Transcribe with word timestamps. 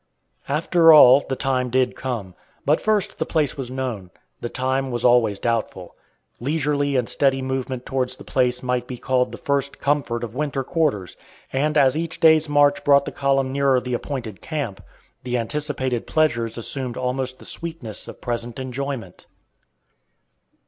After 0.49 0.91
all, 0.91 1.23
the 1.29 1.35
time 1.35 1.69
did 1.69 1.95
come. 1.95 2.33
But 2.65 2.81
first 2.81 3.19
the 3.19 3.25
place 3.27 3.55
was 3.55 3.69
known. 3.69 4.09
The 4.39 4.49
time 4.49 4.89
was 4.89 5.05
always 5.05 5.37
doubtful. 5.37 5.95
Leisurely 6.39 6.95
and 6.95 7.07
steady 7.07 7.43
movement 7.43 7.85
towards 7.85 8.15
the 8.15 8.23
place 8.23 8.63
might 8.63 8.87
be 8.87 8.97
called 8.97 9.31
the 9.31 9.37
first 9.37 9.77
"comfort" 9.77 10.23
of 10.23 10.33
winter 10.33 10.63
quarters; 10.63 11.17
and 11.53 11.77
as 11.77 11.95
each 11.95 12.19
day's 12.19 12.49
march 12.49 12.83
brought 12.83 13.05
the 13.05 13.11
column 13.11 13.51
nearer 13.51 13.79
the 13.79 13.93
appointed 13.93 14.41
camp, 14.41 14.83
the 15.21 15.37
anticipated 15.37 16.07
pleasures 16.07 16.57
assumed 16.57 16.97
almost 16.97 17.37
the 17.37 17.45
sweetness 17.45 18.07
of 18.07 18.21
present 18.21 18.57
enjoyment. 18.57 19.27